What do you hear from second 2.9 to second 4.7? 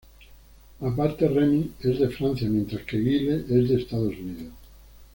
Guile es de Estados Unidos.